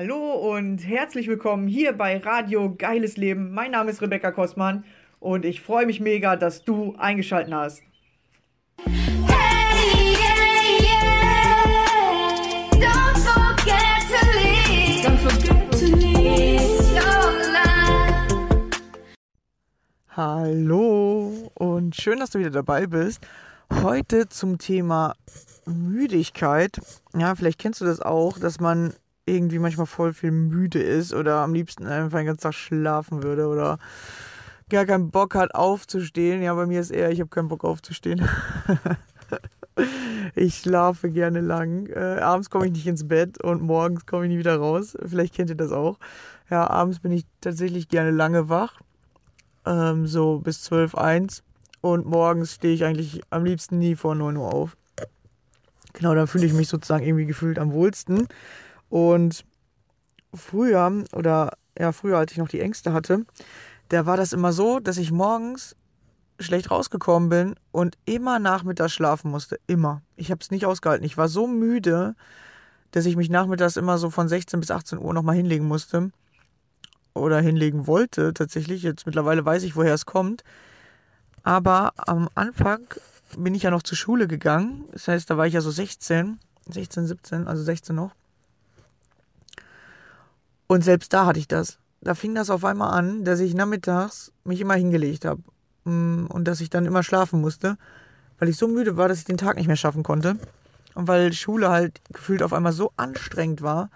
Hallo 0.00 0.54
und 0.54 0.78
herzlich 0.86 1.26
willkommen 1.26 1.66
hier 1.66 1.92
bei 1.92 2.18
Radio 2.18 2.72
Geiles 2.72 3.16
Leben. 3.16 3.52
Mein 3.52 3.72
Name 3.72 3.90
ist 3.90 4.00
Rebecca 4.00 4.30
Kostmann 4.30 4.84
und 5.18 5.44
ich 5.44 5.60
freue 5.60 5.86
mich 5.86 5.98
mega, 5.98 6.36
dass 6.36 6.62
du 6.62 6.94
eingeschaltet 6.98 7.52
hast. 7.52 7.82
Hey, 8.84 10.12
yeah, 10.12 10.78
yeah. 10.80 11.64
Don't 12.74 13.18
forget 13.18 14.06
to 14.06 14.24
leave. 14.38 15.04
Don't 15.04 15.18
forget 15.18 15.68
to 15.72 15.86
leave. 15.96 16.62
It's 16.62 16.92
your 16.92 17.32
life. 17.52 18.80
Hallo 20.10 21.50
und 21.54 21.96
schön, 21.96 22.20
dass 22.20 22.30
du 22.30 22.38
wieder 22.38 22.50
dabei 22.50 22.86
bist. 22.86 23.26
Heute 23.82 24.28
zum 24.28 24.58
Thema 24.58 25.16
Müdigkeit. 25.66 26.78
Ja, 27.16 27.34
vielleicht 27.34 27.58
kennst 27.58 27.80
du 27.80 27.84
das 27.84 28.00
auch, 28.00 28.38
dass 28.38 28.60
man 28.60 28.94
irgendwie 29.28 29.58
manchmal 29.58 29.86
voll 29.86 30.12
viel 30.12 30.30
müde 30.30 30.82
ist 30.82 31.14
oder 31.14 31.36
am 31.36 31.54
liebsten 31.54 31.86
einfach 31.86 32.18
den 32.18 32.26
ganzen 32.26 32.42
Tag 32.42 32.54
schlafen 32.54 33.22
würde 33.22 33.46
oder 33.46 33.78
gar 34.68 34.86
keinen 34.86 35.10
Bock 35.10 35.34
hat 35.34 35.54
aufzustehen. 35.54 36.42
Ja, 36.42 36.54
bei 36.54 36.66
mir 36.66 36.80
ist 36.80 36.90
eher, 36.90 37.10
ich 37.10 37.20
habe 37.20 37.30
keinen 37.30 37.48
Bock 37.48 37.64
aufzustehen. 37.64 38.28
ich 40.34 40.56
schlafe 40.56 41.10
gerne 41.10 41.40
lang. 41.40 41.86
Äh, 41.86 42.20
abends 42.20 42.50
komme 42.50 42.66
ich 42.66 42.72
nicht 42.72 42.86
ins 42.86 43.06
Bett 43.06 43.42
und 43.42 43.62
morgens 43.62 44.06
komme 44.06 44.24
ich 44.24 44.30
nie 44.30 44.38
wieder 44.38 44.56
raus. 44.56 44.96
Vielleicht 45.04 45.34
kennt 45.34 45.50
ihr 45.50 45.56
das 45.56 45.72
auch. 45.72 45.98
Ja, 46.50 46.68
abends 46.68 47.00
bin 47.00 47.12
ich 47.12 47.24
tatsächlich 47.40 47.88
gerne 47.88 48.10
lange 48.10 48.48
wach. 48.48 48.80
Ähm, 49.66 50.06
so 50.06 50.38
bis 50.38 50.62
12, 50.62 50.94
1. 50.94 51.42
Und 51.80 52.06
morgens 52.06 52.54
stehe 52.54 52.74
ich 52.74 52.84
eigentlich 52.84 53.20
am 53.30 53.44
liebsten 53.44 53.78
nie 53.78 53.94
vor 53.94 54.14
9 54.14 54.36
Uhr 54.36 54.52
auf. 54.52 54.76
Genau, 55.92 56.14
da 56.14 56.26
fühle 56.26 56.46
ich 56.46 56.52
mich 56.52 56.68
sozusagen 56.68 57.04
irgendwie 57.04 57.26
gefühlt 57.26 57.58
am 57.58 57.72
wohlsten. 57.72 58.28
Und 58.88 59.44
früher, 60.34 61.04
oder 61.12 61.52
ja, 61.78 61.92
früher, 61.92 62.18
als 62.18 62.32
ich 62.32 62.38
noch 62.38 62.48
die 62.48 62.60
Ängste 62.60 62.92
hatte, 62.92 63.24
da 63.88 64.06
war 64.06 64.16
das 64.16 64.32
immer 64.32 64.52
so, 64.52 64.80
dass 64.80 64.98
ich 64.98 65.10
morgens 65.10 65.76
schlecht 66.40 66.70
rausgekommen 66.70 67.28
bin 67.28 67.54
und 67.72 67.96
immer 68.04 68.38
nachmittags 68.38 68.92
schlafen 68.92 69.30
musste. 69.30 69.58
Immer. 69.66 70.02
Ich 70.16 70.30
habe 70.30 70.40
es 70.40 70.50
nicht 70.50 70.66
ausgehalten. 70.66 71.04
Ich 71.04 71.16
war 71.16 71.28
so 71.28 71.46
müde, 71.46 72.14
dass 72.92 73.06
ich 73.06 73.16
mich 73.16 73.28
nachmittags 73.28 73.76
immer 73.76 73.98
so 73.98 74.10
von 74.10 74.28
16 74.28 74.60
bis 74.60 74.70
18 74.70 74.98
Uhr 74.98 75.12
nochmal 75.12 75.36
hinlegen 75.36 75.66
musste. 75.66 76.10
Oder 77.14 77.40
hinlegen 77.40 77.86
wollte 77.86 78.32
tatsächlich. 78.34 78.82
Jetzt 78.82 79.06
mittlerweile 79.06 79.44
weiß 79.44 79.64
ich, 79.64 79.74
woher 79.74 79.94
es 79.94 80.06
kommt. 80.06 80.44
Aber 81.42 81.92
am 81.96 82.28
Anfang 82.34 82.82
bin 83.36 83.54
ich 83.54 83.64
ja 83.64 83.70
noch 83.70 83.82
zur 83.82 83.96
Schule 83.96 84.28
gegangen. 84.28 84.84
Das 84.92 85.08
heißt, 85.08 85.28
da 85.28 85.36
war 85.36 85.46
ich 85.46 85.54
ja 85.54 85.60
so 85.60 85.70
16, 85.70 86.38
16, 86.68 87.06
17, 87.06 87.48
also 87.48 87.62
16 87.62 87.96
noch. 87.96 88.12
Und 90.68 90.84
selbst 90.84 91.12
da 91.12 91.26
hatte 91.26 91.40
ich 91.40 91.48
das. 91.48 91.78
Da 92.00 92.14
fing 92.14 92.34
das 92.36 92.50
auf 92.50 92.64
einmal 92.64 92.96
an, 92.96 93.24
dass 93.24 93.40
ich 93.40 93.54
nachmittags 93.54 94.32
mich 94.44 94.60
immer 94.60 94.74
hingelegt 94.74 95.24
habe. 95.24 95.42
Und 95.84 96.44
dass 96.44 96.60
ich 96.60 96.70
dann 96.70 96.84
immer 96.84 97.02
schlafen 97.02 97.40
musste, 97.40 97.78
weil 98.38 98.50
ich 98.50 98.56
so 98.56 98.68
müde 98.68 98.96
war, 98.96 99.08
dass 99.08 99.18
ich 99.18 99.24
den 99.24 99.38
Tag 99.38 99.56
nicht 99.56 99.66
mehr 99.66 99.76
schaffen 99.76 100.02
konnte. 100.02 100.36
Und 100.94 101.08
weil 101.08 101.32
Schule 101.32 101.70
halt 101.70 102.00
gefühlt 102.12 102.42
auf 102.42 102.52
einmal 102.52 102.72
so 102.72 102.92
anstrengend 102.96 103.62
war. 103.62 103.90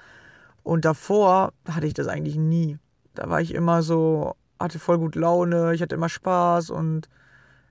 Und 0.62 0.84
davor 0.84 1.52
hatte 1.68 1.86
ich 1.86 1.94
das 1.94 2.08
eigentlich 2.08 2.36
nie. 2.36 2.78
Da 3.14 3.28
war 3.28 3.40
ich 3.40 3.52
immer 3.54 3.82
so, 3.82 4.34
hatte 4.58 4.78
voll 4.78 4.98
gut 4.98 5.16
Laune, 5.16 5.74
ich 5.74 5.82
hatte 5.82 5.94
immer 5.94 6.08
Spaß 6.08 6.70
und 6.70 7.08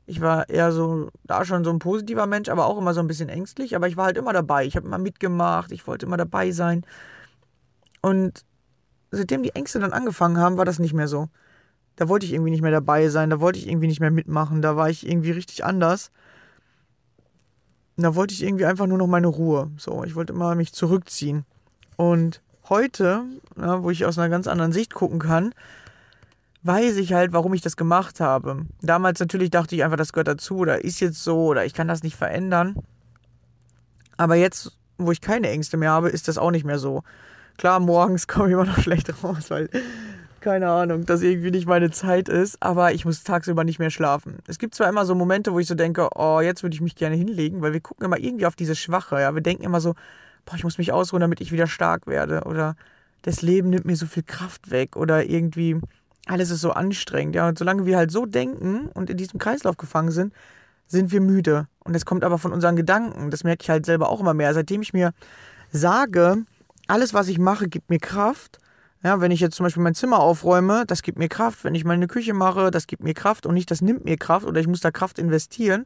ich 0.06 0.22
war 0.22 0.50
eher 0.50 0.72
so, 0.72 1.10
da 1.24 1.46
schon 1.46 1.64
so 1.64 1.72
ein 1.72 1.80
positiver 1.80 2.28
Mensch, 2.28 2.50
aber 2.50 2.66
auch 2.66 2.78
immer 2.78 2.94
so 2.94 3.00
ein 3.00 3.08
bisschen 3.08 3.30
ängstlich. 3.30 3.76
Aber 3.76 3.88
ich 3.88 3.98
war 3.98 4.06
halt 4.06 4.18
immer 4.18 4.34
dabei. 4.34 4.66
Ich 4.66 4.76
habe 4.76 4.86
immer 4.86 4.98
mitgemacht, 5.00 5.72
ich 5.72 5.88
wollte 5.88 6.06
immer 6.06 6.18
dabei 6.18 6.52
sein. 6.52 6.86
Und 8.02 8.46
seitdem 9.12 9.44
die 9.44 9.56
Ängste 9.56 9.80
dann 9.80 9.94
angefangen 9.94 10.38
haben, 10.38 10.58
war 10.58 10.66
das 10.66 10.80
nicht 10.80 10.94
mehr 10.94 11.08
so. 11.08 11.30
Da 11.98 12.08
wollte 12.08 12.26
ich 12.26 12.34
irgendwie 12.34 12.52
nicht 12.52 12.62
mehr 12.62 12.72
dabei 12.72 13.10
sein, 13.10 13.30
da 13.30 13.40
wollte 13.40 13.60
ich 13.60 13.68
irgendwie 13.68 13.88
nicht 13.88 14.00
mehr 14.00 14.12
mitmachen, 14.12 14.62
da 14.62 14.76
war 14.76 14.90
ich 14.90 15.08
irgendwie 15.08 15.32
richtig 15.32 15.64
anders. 15.66 16.12
Da 17.98 18.16
wollte 18.16 18.34
ich 18.34 18.42
irgendwie 18.42 18.66
einfach 18.66 18.88
nur 18.88 18.98
noch 18.98 19.08
meine 19.08 19.28
Ruhe. 19.28 19.70
So, 19.78 20.04
ich 20.04 20.16
wollte 20.16 20.34
immer 20.34 20.56
mich 20.56 20.74
zurückziehen. 20.74 21.46
Und 21.98 22.42
heute, 22.70 23.26
ja, 23.58 23.84
wo 23.84 23.92
ich 23.92 24.06
aus 24.06 24.18
einer 24.18 24.30
ganz 24.30 24.48
anderen 24.48 24.72
Sicht 24.72 24.94
gucken 24.94 25.20
kann, 25.20 25.54
weiß 26.64 26.98
ich 26.98 27.14
halt, 27.14 27.34
warum 27.34 27.54
ich 27.54 27.62
das 27.62 27.76
gemacht 27.76 28.20
habe. 28.20 28.66
Damals 28.82 29.20
natürlich 29.20 29.50
dachte 29.50 29.76
ich 29.76 29.84
einfach, 29.84 29.98
das 29.98 30.14
gehört 30.14 30.28
dazu 30.28 30.58
oder 30.58 30.84
ist 30.84 31.00
jetzt 31.00 31.24
so 31.24 31.46
oder 31.46 31.66
ich 31.66 31.74
kann 31.74 31.88
das 31.88 32.04
nicht 32.04 32.16
verändern. 32.16 32.76
Aber 34.18 34.36
jetzt, 34.36 34.78
wo 34.98 35.12
ich 35.12 35.22
keine 35.22 35.50
Ängste 35.50 35.78
mehr 35.78 35.92
habe, 35.92 36.10
ist 36.10 36.28
das 36.28 36.38
auch 36.38 36.52
nicht 36.52 36.66
mehr 36.66 36.80
so. 36.80 37.04
Klar, 37.58 37.80
morgens 37.80 38.28
komme 38.28 38.48
ich 38.48 38.54
immer 38.54 38.66
noch 38.66 38.80
schlecht 38.80 39.12
raus, 39.24 39.50
weil, 39.50 39.70
keine 40.40 40.70
Ahnung, 40.70 41.06
das 41.06 41.22
irgendwie 41.22 41.52
nicht 41.52 41.68
meine 41.68 41.92
Zeit 41.92 42.30
ist, 42.30 42.62
aber 42.62 42.94
ich 42.94 43.06
muss 43.06 43.24
tagsüber 43.24 43.64
nicht 43.64 43.80
mehr 43.80 43.90
schlafen. 43.90 44.40
Es 44.48 44.60
gibt 44.60 44.76
zwar 44.76 44.90
immer 44.90 45.06
so 45.06 45.16
Momente, 45.16 45.54
wo 45.54 45.60
ich 45.60 45.68
so 45.68 45.76
denke, 45.76 46.10
oh, 46.16 46.40
jetzt 46.42 46.64
würde 46.64 46.74
ich 46.74 46.82
mich 46.82 46.96
gerne 46.96 47.16
hinlegen, 47.16 47.62
weil 47.62 47.74
wir 47.74 47.82
gucken 47.82 48.06
immer 48.06 48.18
irgendwie 48.20 48.46
auf 48.46 48.56
diese 48.56 48.76
Schwache, 48.76 49.22
ja. 49.22 49.34
Wir 49.34 49.42
denken 49.42 49.64
immer 49.64 49.82
so, 49.82 49.96
boah, 50.46 50.56
ich 50.56 50.64
muss 50.64 50.78
mich 50.78 50.92
ausruhen, 50.92 51.22
damit 51.22 51.42
ich 51.42 51.52
wieder 51.52 51.68
stark 51.68 52.08
werde 52.08 52.42
oder 52.46 52.76
das 53.22 53.42
Leben 53.42 53.70
nimmt 53.70 53.86
mir 53.86 53.96
so 53.96 54.08
viel 54.08 54.24
Kraft 54.24 54.72
weg 54.72 54.96
oder 54.96 55.26
irgendwie 55.26 55.80
alles 56.28 56.50
ist 56.50 56.62
so 56.62 56.72
anstrengend, 56.72 57.36
ja. 57.36 57.48
Und 57.48 57.58
solange 57.58 57.86
wir 57.86 57.98
halt 57.98 58.12
so 58.12 58.26
denken 58.26 58.88
und 58.94 59.10
in 59.10 59.18
diesem 59.18 59.40
Kreislauf 59.40 59.78
gefangen 59.78 60.12
sind, 60.12 60.34
sind 60.88 61.12
wir 61.12 61.22
müde. 61.22 61.68
Und 61.84 61.94
das 61.94 62.06
kommt 62.06 62.24
aber 62.24 62.38
von 62.38 62.52
unseren 62.52 62.76
Gedanken. 62.76 63.32
Das 63.32 63.44
merke 63.44 63.64
ich 63.64 63.70
halt 63.70 63.86
selber 63.86 64.10
auch 64.10 64.20
immer 64.20 64.34
mehr. 64.34 64.54
Seitdem 64.54 64.82
ich 64.82 64.94
mir 64.94 65.14
sage, 65.72 66.44
alles, 66.88 67.14
was 67.14 67.28
ich 67.28 67.40
mache, 67.40 67.68
gibt 67.68 67.90
mir 67.90 68.00
Kraft. 68.00 68.60
Ja, 69.04 69.20
wenn 69.20 69.32
ich 69.32 69.40
jetzt 69.40 69.56
zum 69.56 69.64
Beispiel 69.64 69.82
mein 69.82 69.96
Zimmer 69.96 70.20
aufräume, 70.20 70.84
das 70.86 71.02
gibt 71.02 71.18
mir 71.18 71.28
Kraft. 71.28 71.64
Wenn 71.64 71.74
ich 71.74 71.86
meine 71.86 72.08
Küche 72.08 72.34
mache, 72.34 72.70
das 72.70 72.86
gibt 72.86 73.04
mir 73.04 73.14
Kraft 73.14 73.46
und 73.46 73.56
nicht, 73.56 73.72
das 73.72 73.82
nimmt 73.82 74.06
mir 74.06 74.18
Kraft 74.18 74.46
oder 74.46 74.62
ich 74.62 74.68
muss 74.68 74.82
da 74.82 74.92
Kraft 74.92 75.18
investieren, 75.18 75.86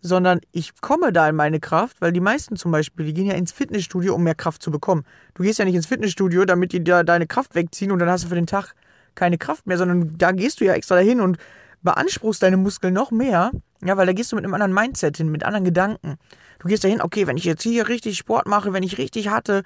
sondern 0.00 0.40
ich 0.50 0.80
komme 0.80 1.12
da 1.12 1.28
in 1.28 1.36
meine 1.36 1.60
Kraft, 1.60 2.00
weil 2.00 2.12
die 2.12 2.20
meisten 2.20 2.56
zum 2.56 2.72
Beispiel, 2.72 3.06
die 3.06 3.14
gehen 3.14 3.26
ja 3.26 3.34
ins 3.34 3.52
Fitnessstudio, 3.52 4.14
um 4.14 4.24
mehr 4.24 4.34
Kraft 4.34 4.62
zu 4.62 4.70
bekommen. 4.70 5.04
Du 5.34 5.44
gehst 5.44 5.58
ja 5.58 5.64
nicht 5.64 5.76
ins 5.76 5.86
Fitnessstudio, 5.86 6.44
damit 6.44 6.72
die 6.72 6.82
da 6.82 7.04
deine 7.04 7.26
Kraft 7.26 7.54
wegziehen 7.54 7.92
und 7.92 8.00
dann 8.00 8.10
hast 8.10 8.24
du 8.24 8.28
für 8.28 8.34
den 8.34 8.46
Tag 8.46 8.74
keine 9.14 9.38
Kraft 9.38 9.66
mehr, 9.66 9.78
sondern 9.78 10.18
da 10.18 10.32
gehst 10.32 10.60
du 10.60 10.64
ja 10.64 10.74
extra 10.74 10.96
dahin 10.96 11.20
und 11.20 11.38
beanspruchst 11.82 12.42
deine 12.42 12.56
Muskeln 12.56 12.92
noch 12.92 13.12
mehr, 13.12 13.52
ja, 13.82 13.96
weil 13.96 14.06
da 14.06 14.12
gehst 14.12 14.32
du 14.32 14.36
mit 14.36 14.44
einem 14.44 14.54
anderen 14.54 14.72
Mindset 14.72 15.18
hin, 15.18 15.30
mit 15.30 15.44
anderen 15.44 15.64
Gedanken. 15.64 16.16
Du 16.58 16.68
gehst 16.68 16.82
dahin, 16.82 17.00
okay, 17.00 17.26
wenn 17.26 17.36
ich 17.36 17.44
jetzt 17.44 17.62
hier 17.62 17.88
richtig 17.88 18.16
Sport 18.18 18.46
mache, 18.46 18.72
wenn 18.72 18.82
ich 18.82 18.98
richtig 18.98 19.28
harte 19.28 19.62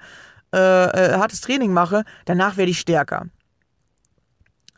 äh, 0.53 0.57
äh, 0.57 1.17
hartes 1.17 1.41
Training 1.41 1.73
mache, 1.73 2.03
danach 2.25 2.57
werde 2.57 2.71
ich 2.71 2.79
stärker. 2.79 3.25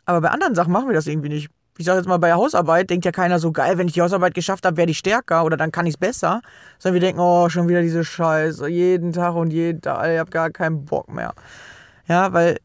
Aber 0.04 0.20
bei 0.20 0.28
anderen 0.28 0.54
Sachen 0.54 0.72
machen 0.72 0.88
wir 0.88 0.94
das 0.94 1.06
irgendwie 1.06 1.28
nicht. 1.28 1.48
Ich 1.78 1.86
sage 1.86 1.98
jetzt 1.98 2.06
mal, 2.06 2.18
bei 2.18 2.28
der 2.28 2.36
Hausarbeit 2.36 2.90
denkt 2.90 3.04
ja 3.04 3.12
keiner 3.12 3.38
so 3.38 3.50
geil, 3.50 3.78
wenn 3.78 3.86
ich 3.86 3.94
die 3.94 4.02
Hausarbeit 4.02 4.34
geschafft 4.34 4.66
habe, 4.66 4.76
werde 4.76 4.92
ich 4.92 4.98
stärker 4.98 5.44
oder 5.44 5.56
dann 5.56 5.72
kann 5.72 5.86
ich 5.86 5.94
es 5.94 5.98
besser. 5.98 6.42
Sondern 6.78 6.94
wir 6.94 7.00
denken, 7.00 7.20
oh, 7.20 7.48
schon 7.48 7.68
wieder 7.68 7.80
diese 7.80 8.04
Scheiße, 8.04 8.68
jeden 8.68 9.12
Tag 9.12 9.34
und 9.34 9.52
jeden 9.52 9.80
Tag, 9.80 10.06
ich 10.10 10.18
habe 10.18 10.30
gar 10.30 10.50
keinen 10.50 10.84
Bock 10.84 11.10
mehr. 11.10 11.32
Ja, 12.06 12.32
weil 12.32 12.58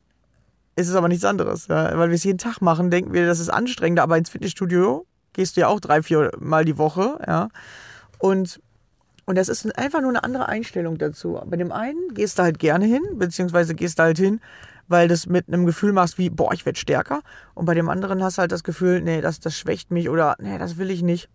es 0.75 0.89
ist 0.89 0.95
aber 0.95 1.07
nichts 1.07 1.23
anderes. 1.23 1.67
Ja? 1.67 1.97
Weil 1.97 2.09
wir 2.09 2.15
es 2.15 2.23
jeden 2.23 2.37
Tag 2.37 2.61
machen, 2.61 2.91
denken 2.91 3.13
wir, 3.13 3.25
das 3.25 3.39
ist 3.39 3.49
anstrengender, 3.49 4.03
aber 4.03 4.17
ins 4.17 4.29
Fitnessstudio 4.29 5.05
gehst 5.33 5.55
du 5.55 5.61
ja 5.61 5.67
auch 5.67 5.79
drei, 5.79 6.01
vier 6.01 6.31
Mal 6.39 6.65
die 6.65 6.77
Woche, 6.77 7.19
ja. 7.25 7.49
Und 8.19 8.59
und 9.27 9.37
das 9.37 9.49
ist 9.49 9.77
einfach 9.77 9.99
nur 9.99 10.11
eine 10.11 10.23
andere 10.23 10.47
Einstellung 10.47 10.97
dazu. 10.97 11.39
Bei 11.45 11.57
dem 11.57 11.73
einen 11.73 12.13
gehst 12.13 12.39
du 12.39 12.43
halt 12.43 12.59
gerne 12.59 12.85
hin, 12.85 13.01
beziehungsweise 13.15 13.75
gehst 13.75 13.99
du 13.99 14.03
halt 14.03 14.17
hin, 14.17 14.39
weil 14.87 15.09
du 15.09 15.13
es 15.13 15.27
mit 15.27 15.49
einem 15.49 15.65
Gefühl 15.65 15.91
machst 15.91 16.17
wie, 16.17 16.29
boah, 16.29 16.53
ich 16.53 16.65
werde 16.65 16.79
stärker. 16.79 17.19
Und 17.53 17.65
bei 17.65 17.73
dem 17.73 17.89
anderen 17.89 18.23
hast 18.23 18.37
du 18.37 18.41
halt 18.41 18.53
das 18.53 18.63
Gefühl, 18.63 19.01
nee, 19.01 19.19
das, 19.19 19.41
das 19.41 19.57
schwächt 19.57 19.91
mich 19.91 20.07
oder 20.07 20.37
nee, 20.39 20.57
das 20.57 20.77
will 20.77 20.89
ich 20.89 21.03
nicht. 21.03 21.29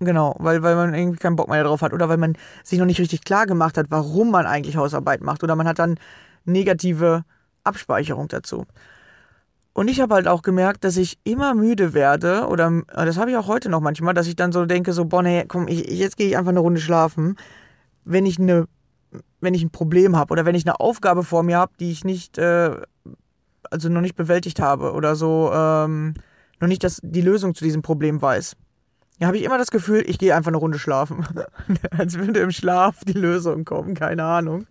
Genau, 0.00 0.34
weil, 0.38 0.62
weil 0.62 0.74
man 0.74 0.94
irgendwie 0.94 1.18
keinen 1.18 1.36
Bock 1.36 1.48
mehr 1.48 1.62
darauf 1.62 1.82
hat 1.82 1.92
oder 1.92 2.08
weil 2.08 2.16
man 2.16 2.34
sich 2.64 2.78
noch 2.78 2.86
nicht 2.86 2.98
richtig 2.98 3.24
klar 3.24 3.44
gemacht 3.44 3.76
hat, 3.76 3.90
warum 3.90 4.30
man 4.30 4.46
eigentlich 4.46 4.76
Hausarbeit 4.76 5.20
macht 5.20 5.44
oder 5.44 5.54
man 5.54 5.68
hat 5.68 5.78
dann 5.78 5.98
negative 6.46 7.24
Abspeicherung 7.62 8.28
dazu. 8.28 8.64
Und 9.74 9.88
ich 9.88 10.00
habe 10.00 10.14
halt 10.14 10.28
auch 10.28 10.42
gemerkt, 10.42 10.84
dass 10.84 10.96
ich 10.96 11.18
immer 11.24 11.54
müde 11.54 11.94
werde, 11.94 12.46
oder 12.46 12.82
äh, 12.88 13.06
das 13.06 13.16
habe 13.16 13.30
ich 13.30 13.36
auch 13.36 13.48
heute 13.48 13.70
noch 13.70 13.80
manchmal, 13.80 14.14
dass 14.14 14.26
ich 14.26 14.36
dann 14.36 14.52
so 14.52 14.66
denke, 14.66 14.92
so, 14.92 15.06
boah, 15.06 15.22
nee, 15.22 15.44
komm, 15.48 15.66
ich, 15.68 15.86
jetzt 15.90 16.16
gehe 16.16 16.28
ich 16.28 16.36
einfach 16.36 16.50
eine 16.50 16.60
Runde 16.60 16.80
schlafen, 16.80 17.36
wenn 18.04 18.26
ich 18.26 18.38
eine, 18.38 18.66
wenn 19.40 19.54
ich 19.54 19.62
ein 19.62 19.70
Problem 19.70 20.16
habe 20.16 20.32
oder 20.32 20.44
wenn 20.44 20.54
ich 20.54 20.66
eine 20.66 20.78
Aufgabe 20.78 21.22
vor 21.22 21.42
mir 21.42 21.58
habe, 21.58 21.72
die 21.80 21.90
ich 21.90 22.04
nicht, 22.04 22.36
äh, 22.36 22.76
also 23.70 23.88
noch 23.88 24.02
nicht 24.02 24.16
bewältigt 24.16 24.60
habe 24.60 24.92
oder 24.92 25.16
so, 25.16 25.50
ähm, 25.54 26.14
noch 26.60 26.68
nicht 26.68 26.84
das, 26.84 27.00
die 27.02 27.22
Lösung 27.22 27.54
zu 27.54 27.64
diesem 27.64 27.82
Problem 27.82 28.20
weiß. 28.20 28.56
Da 29.18 29.26
habe 29.28 29.38
ich 29.38 29.44
immer 29.44 29.58
das 29.58 29.70
Gefühl, 29.70 30.02
ich 30.06 30.18
gehe 30.18 30.34
einfach 30.34 30.48
eine 30.48 30.56
Runde 30.56 30.78
schlafen. 30.78 31.24
Als 31.96 32.18
würde 32.18 32.40
im 32.40 32.50
Schlaf 32.50 33.04
die 33.06 33.12
Lösung 33.12 33.64
kommen, 33.64 33.94
keine 33.94 34.24
Ahnung. 34.24 34.66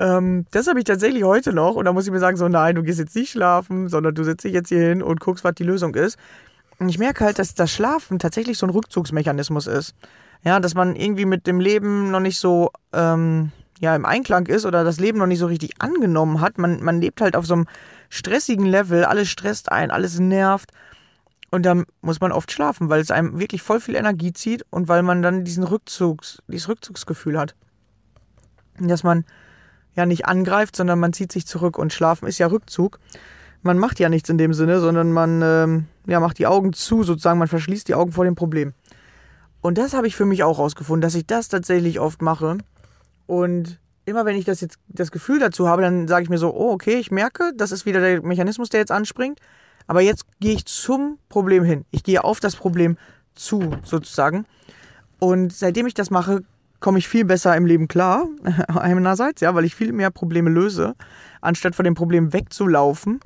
Ähm, 0.00 0.46
das 0.50 0.66
habe 0.66 0.78
ich 0.78 0.86
tatsächlich 0.86 1.24
heute 1.24 1.52
noch. 1.52 1.76
Und 1.76 1.84
da 1.84 1.92
muss 1.92 2.06
ich 2.06 2.12
mir 2.12 2.18
sagen, 2.18 2.38
so 2.38 2.48
nein, 2.48 2.74
du 2.74 2.82
gehst 2.82 2.98
jetzt 2.98 3.14
nicht 3.14 3.30
schlafen, 3.30 3.88
sondern 3.88 4.14
du 4.14 4.24
setzt 4.24 4.44
dich 4.44 4.54
jetzt 4.54 4.70
hier 4.70 4.80
hin 4.80 5.02
und 5.02 5.20
guckst, 5.20 5.44
was 5.44 5.54
die 5.54 5.62
Lösung 5.62 5.94
ist. 5.94 6.18
Und 6.78 6.88
ich 6.88 6.98
merke 6.98 7.26
halt, 7.26 7.38
dass 7.38 7.54
das 7.54 7.70
Schlafen 7.70 8.18
tatsächlich 8.18 8.56
so 8.56 8.66
ein 8.66 8.70
Rückzugsmechanismus 8.70 9.66
ist. 9.66 9.94
Ja, 10.42 10.58
dass 10.58 10.74
man 10.74 10.96
irgendwie 10.96 11.26
mit 11.26 11.46
dem 11.46 11.60
Leben 11.60 12.10
noch 12.10 12.20
nicht 12.20 12.38
so, 12.38 12.70
ähm, 12.94 13.52
ja 13.78 13.94
im 13.94 14.06
Einklang 14.06 14.46
ist 14.46 14.64
oder 14.64 14.84
das 14.84 14.98
Leben 14.98 15.18
noch 15.18 15.26
nicht 15.26 15.38
so 15.38 15.46
richtig 15.46 15.82
angenommen 15.82 16.40
hat. 16.40 16.56
Man, 16.56 16.82
man 16.82 17.00
lebt 17.02 17.20
halt 17.20 17.36
auf 17.36 17.44
so 17.44 17.52
einem 17.52 17.66
stressigen 18.08 18.64
Level, 18.64 19.04
alles 19.04 19.28
stresst 19.28 19.70
ein, 19.70 19.90
alles 19.90 20.18
nervt. 20.18 20.70
Und 21.50 21.66
dann 21.66 21.84
muss 22.00 22.20
man 22.20 22.32
oft 22.32 22.50
schlafen, 22.50 22.88
weil 22.88 23.00
es 23.00 23.10
einem 23.10 23.38
wirklich 23.38 23.60
voll 23.60 23.80
viel 23.80 23.96
Energie 23.96 24.32
zieht 24.32 24.64
und 24.70 24.88
weil 24.88 25.02
man 25.02 25.20
dann 25.20 25.44
diesen 25.44 25.64
Rückzugs, 25.64 26.42
dieses 26.48 26.68
Rückzugsgefühl 26.68 27.38
hat. 27.38 27.54
Dass 28.78 29.02
man 29.02 29.24
ja 29.94 30.06
nicht 30.06 30.26
angreift, 30.26 30.76
sondern 30.76 30.98
man 30.98 31.12
zieht 31.12 31.32
sich 31.32 31.46
zurück 31.46 31.78
und 31.78 31.92
schlafen 31.92 32.26
ist 32.26 32.38
ja 32.38 32.46
Rückzug. 32.46 32.98
Man 33.62 33.78
macht 33.78 34.00
ja 34.00 34.08
nichts 34.08 34.28
in 34.28 34.38
dem 34.38 34.54
Sinne, 34.54 34.80
sondern 34.80 35.12
man 35.12 35.42
ähm, 35.42 35.86
ja, 36.06 36.20
macht 36.20 36.38
die 36.38 36.46
Augen 36.46 36.72
zu, 36.72 37.02
sozusagen, 37.02 37.38
man 37.38 37.48
verschließt 37.48 37.88
die 37.88 37.94
Augen 37.94 38.12
vor 38.12 38.24
dem 38.24 38.34
Problem. 38.34 38.72
Und 39.60 39.76
das 39.76 39.92
habe 39.92 40.06
ich 40.06 40.16
für 40.16 40.24
mich 40.24 40.42
auch 40.42 40.58
rausgefunden, 40.58 41.02
dass 41.02 41.14
ich 41.14 41.26
das 41.26 41.48
tatsächlich 41.48 42.00
oft 42.00 42.22
mache. 42.22 42.58
Und 43.26 43.78
immer 44.06 44.24
wenn 44.24 44.36
ich 44.36 44.44
das 44.44 44.60
jetzt 44.60 44.78
das 44.88 45.10
Gefühl 45.10 45.38
dazu 45.38 45.68
habe, 45.68 45.82
dann 45.82 46.08
sage 46.08 46.24
ich 46.24 46.30
mir 46.30 46.38
so, 46.38 46.54
oh, 46.54 46.72
okay, 46.72 46.96
ich 46.96 47.10
merke, 47.10 47.52
das 47.56 47.70
ist 47.72 47.84
wieder 47.84 48.00
der 48.00 48.22
Mechanismus, 48.22 48.70
der 48.70 48.80
jetzt 48.80 48.92
anspringt. 48.92 49.38
Aber 49.86 50.00
jetzt 50.00 50.24
gehe 50.40 50.54
ich 50.54 50.66
zum 50.66 51.18
Problem 51.28 51.64
hin. 51.64 51.84
Ich 51.90 52.02
gehe 52.02 52.24
auf 52.24 52.40
das 52.40 52.56
Problem 52.56 52.96
zu, 53.34 53.76
sozusagen. 53.82 54.46
Und 55.18 55.52
seitdem 55.52 55.86
ich 55.86 55.94
das 55.94 56.10
mache, 56.10 56.42
komme 56.80 56.98
ich 56.98 57.08
viel 57.08 57.24
besser 57.24 57.56
im 57.56 57.66
Leben 57.66 57.88
klar. 57.88 58.26
Einerseits, 58.68 59.40
ja, 59.40 59.54
weil 59.54 59.64
ich 59.64 59.74
viel 59.74 59.92
mehr 59.92 60.10
Probleme 60.10 60.50
löse, 60.50 60.94
anstatt 61.40 61.74
von 61.74 61.84
dem 61.84 61.94
Problem 61.94 62.32
wegzulaufen. 62.32 63.20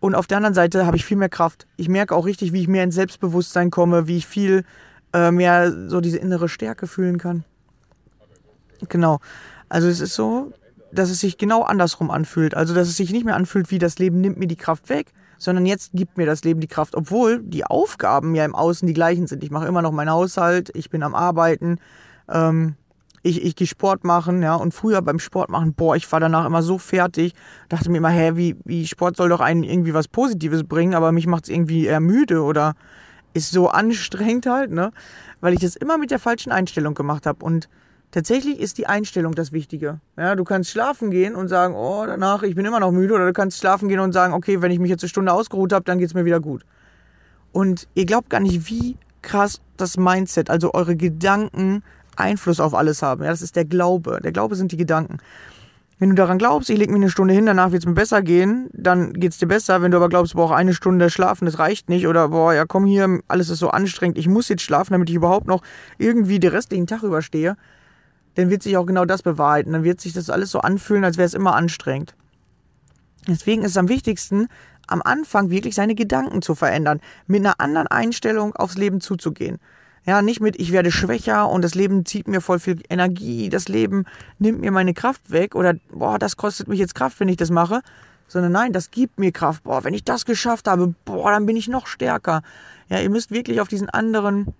Und 0.00 0.14
auf 0.14 0.26
der 0.26 0.36
anderen 0.36 0.54
Seite 0.54 0.86
habe 0.86 0.96
ich 0.96 1.04
viel 1.04 1.16
mehr 1.16 1.28
Kraft. 1.28 1.66
Ich 1.76 1.88
merke 1.88 2.14
auch 2.14 2.24
richtig, 2.24 2.52
wie 2.52 2.60
ich 2.60 2.68
mehr 2.68 2.84
ins 2.84 2.94
Selbstbewusstsein 2.94 3.70
komme, 3.70 4.06
wie 4.06 4.16
ich 4.16 4.26
viel 4.26 4.64
äh, 5.12 5.32
mehr 5.32 5.72
so 5.88 6.00
diese 6.00 6.18
innere 6.18 6.48
Stärke 6.48 6.86
fühlen 6.86 7.18
kann. 7.18 7.44
Genau. 8.88 9.18
Also 9.68 9.88
es 9.88 10.00
ist 10.00 10.14
so, 10.14 10.52
dass 10.92 11.10
es 11.10 11.18
sich 11.18 11.36
genau 11.36 11.62
andersrum 11.62 12.10
anfühlt. 12.10 12.54
Also 12.54 12.74
dass 12.74 12.88
es 12.88 12.96
sich 12.96 13.10
nicht 13.10 13.24
mehr 13.24 13.34
anfühlt, 13.34 13.70
wie 13.72 13.78
das 13.78 13.98
Leben 13.98 14.20
nimmt 14.20 14.38
mir 14.38 14.46
die 14.46 14.56
Kraft 14.56 14.88
weg, 14.88 15.12
sondern 15.36 15.66
jetzt 15.66 15.90
gibt 15.94 16.16
mir 16.16 16.26
das 16.26 16.44
Leben 16.44 16.60
die 16.60 16.68
Kraft, 16.68 16.94
obwohl 16.94 17.42
die 17.42 17.64
Aufgaben 17.64 18.34
ja 18.36 18.44
im 18.44 18.54
Außen 18.54 18.86
die 18.86 18.94
gleichen 18.94 19.26
sind. 19.26 19.42
Ich 19.42 19.50
mache 19.50 19.66
immer 19.66 19.82
noch 19.82 19.92
meinen 19.92 20.10
Haushalt, 20.10 20.70
ich 20.74 20.90
bin 20.90 21.02
am 21.02 21.14
Arbeiten, 21.14 21.78
ähm, 22.30 22.76
ich, 23.22 23.44
ich 23.44 23.56
gehe 23.56 23.66
Sport 23.66 24.04
machen, 24.04 24.42
ja, 24.42 24.54
und 24.54 24.72
früher 24.72 25.02
beim 25.02 25.18
Sport 25.18 25.50
machen, 25.50 25.74
boah, 25.74 25.96
ich 25.96 26.10
war 26.10 26.20
danach 26.20 26.46
immer 26.46 26.62
so 26.62 26.78
fertig, 26.78 27.34
dachte 27.68 27.90
mir 27.90 27.98
immer, 27.98 28.10
hä, 28.10 28.32
wie, 28.34 28.56
wie 28.64 28.86
Sport 28.86 29.16
soll 29.16 29.28
doch 29.28 29.40
einen 29.40 29.64
irgendwie 29.64 29.94
was 29.94 30.08
Positives 30.08 30.64
bringen, 30.64 30.94
aber 30.94 31.12
mich 31.12 31.26
macht 31.26 31.44
es 31.44 31.50
irgendwie 31.50 31.86
eher 31.86 32.00
müde 32.00 32.42
oder 32.42 32.74
ist 33.34 33.50
so 33.50 33.68
anstrengend 33.68 34.46
halt, 34.46 34.70
ne? 34.70 34.92
Weil 35.40 35.52
ich 35.52 35.60
das 35.60 35.76
immer 35.76 35.98
mit 35.98 36.10
der 36.10 36.18
falschen 36.18 36.50
Einstellung 36.50 36.94
gemacht 36.94 37.26
habe. 37.26 37.44
Und 37.44 37.68
tatsächlich 38.10 38.58
ist 38.58 38.78
die 38.78 38.86
Einstellung 38.86 39.34
das 39.34 39.52
Wichtige. 39.52 40.00
Ja, 40.16 40.34
du 40.34 40.44
kannst 40.44 40.70
schlafen 40.70 41.10
gehen 41.10 41.34
und 41.34 41.48
sagen, 41.48 41.74
oh, 41.74 42.04
danach, 42.06 42.42
ich 42.42 42.54
bin 42.54 42.64
immer 42.64 42.80
noch 42.80 42.90
müde, 42.90 43.14
oder 43.14 43.26
du 43.26 43.32
kannst 43.32 43.58
schlafen 43.58 43.88
gehen 43.88 44.00
und 44.00 44.12
sagen, 44.12 44.32
okay, 44.32 44.62
wenn 44.62 44.70
ich 44.70 44.78
mich 44.78 44.90
jetzt 44.90 45.02
eine 45.02 45.10
Stunde 45.10 45.32
ausgeruht 45.32 45.72
habe, 45.72 45.84
dann 45.84 45.98
geht's 45.98 46.14
mir 46.14 46.24
wieder 46.24 46.40
gut. 46.40 46.64
Und 47.52 47.88
ihr 47.94 48.06
glaubt 48.06 48.30
gar 48.30 48.40
nicht, 48.40 48.68
wie 48.68 48.96
krass 49.22 49.60
das 49.76 49.96
Mindset, 49.96 50.50
also 50.50 50.72
eure 50.74 50.96
Gedanken 50.96 51.82
Einfluss 52.18 52.60
auf 52.60 52.74
alles 52.74 53.02
haben. 53.02 53.22
Ja, 53.22 53.30
das 53.30 53.42
ist 53.42 53.56
der 53.56 53.64
Glaube. 53.64 54.20
Der 54.22 54.32
Glaube 54.32 54.56
sind 54.56 54.72
die 54.72 54.76
Gedanken. 54.76 55.18
Wenn 55.98 56.10
du 56.10 56.14
daran 56.14 56.38
glaubst, 56.38 56.70
ich 56.70 56.78
lege 56.78 56.92
mich 56.92 57.02
eine 57.02 57.10
Stunde 57.10 57.34
hin, 57.34 57.46
danach 57.46 57.72
wird 57.72 57.82
es 57.82 57.86
mir 57.86 57.94
besser 57.94 58.22
gehen, 58.22 58.68
dann 58.72 59.14
geht 59.14 59.32
es 59.32 59.38
dir 59.38 59.48
besser. 59.48 59.82
Wenn 59.82 59.90
du 59.90 59.96
aber 59.96 60.08
glaubst, 60.08 60.34
boah, 60.34 60.54
eine 60.54 60.72
Stunde 60.72 61.10
schlafen, 61.10 61.46
das 61.46 61.58
reicht 61.58 61.88
nicht, 61.88 62.06
oder 62.06 62.28
boah, 62.28 62.54
ja 62.54 62.66
komm 62.66 62.86
hier, 62.86 63.20
alles 63.26 63.50
ist 63.50 63.58
so 63.58 63.70
anstrengend, 63.70 64.16
ich 64.16 64.28
muss 64.28 64.48
jetzt 64.48 64.62
schlafen, 64.62 64.92
damit 64.92 65.10
ich 65.10 65.16
überhaupt 65.16 65.48
noch 65.48 65.62
irgendwie 65.98 66.38
den 66.38 66.52
restlichen 66.52 66.86
Tag 66.86 67.02
überstehe, 67.02 67.56
dann 68.36 68.48
wird 68.50 68.62
sich 68.62 68.76
auch 68.76 68.86
genau 68.86 69.04
das 69.04 69.22
bewahrheiten. 69.22 69.72
Dann 69.72 69.82
wird 69.82 70.00
sich 70.00 70.12
das 70.12 70.30
alles 70.30 70.52
so 70.52 70.60
anfühlen, 70.60 71.02
als 71.02 71.16
wäre 71.16 71.26
es 71.26 71.34
immer 71.34 71.56
anstrengend. 71.56 72.14
Deswegen 73.26 73.62
ist 73.62 73.72
es 73.72 73.76
am 73.76 73.88
wichtigsten, 73.88 74.46
am 74.86 75.02
Anfang 75.02 75.50
wirklich 75.50 75.74
seine 75.74 75.96
Gedanken 75.96 76.40
zu 76.42 76.54
verändern, 76.54 77.00
mit 77.26 77.40
einer 77.40 77.60
anderen 77.60 77.88
Einstellung 77.88 78.54
aufs 78.54 78.76
Leben 78.76 79.00
zuzugehen. 79.00 79.58
Ja, 80.08 80.22
nicht 80.22 80.40
mit, 80.40 80.58
ich 80.58 80.72
werde 80.72 80.90
schwächer 80.90 81.50
und 81.50 81.60
das 81.60 81.74
Leben 81.74 82.06
zieht 82.06 82.28
mir 82.28 82.40
voll 82.40 82.58
viel 82.58 82.80
Energie, 82.88 83.50
das 83.50 83.68
Leben 83.68 84.06
nimmt 84.38 84.58
mir 84.58 84.70
meine 84.70 84.94
Kraft 84.94 85.30
weg 85.30 85.54
oder, 85.54 85.74
boah, 85.92 86.18
das 86.18 86.38
kostet 86.38 86.66
mich 86.66 86.78
jetzt 86.78 86.94
Kraft, 86.94 87.20
wenn 87.20 87.28
ich 87.28 87.36
das 87.36 87.50
mache. 87.50 87.82
Sondern 88.26 88.52
nein, 88.52 88.72
das 88.72 88.90
gibt 88.90 89.18
mir 89.18 89.32
Kraft. 89.32 89.64
Boah, 89.64 89.84
wenn 89.84 89.92
ich 89.92 90.04
das 90.04 90.24
geschafft 90.24 90.66
habe, 90.66 90.94
boah, 91.04 91.30
dann 91.30 91.44
bin 91.44 91.58
ich 91.58 91.68
noch 91.68 91.86
stärker. 91.86 92.40
Ja, 92.88 93.00
ihr 93.00 93.10
müsst 93.10 93.32
wirklich 93.32 93.60
auf 93.60 93.68
diesen 93.68 93.90
anderen, 93.90 94.54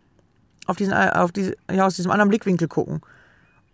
auf 0.67 0.77
diesen, 0.77 0.93
auf 0.93 1.33
diese, 1.33 1.57
ja, 1.73 1.87
aus 1.87 1.97
diesem 1.97 2.11
anderen 2.11 2.29
Blickwinkel 2.29 2.69
gucken. 2.69 3.01